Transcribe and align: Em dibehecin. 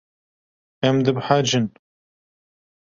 Em 0.91 0.97
dibehecin. 1.11 1.67